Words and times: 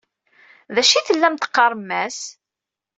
D 0.73 0.75
acu 0.81 0.95
i 0.97 1.01
tellam 1.07 1.35
teqqaṛem-as? 1.37 2.19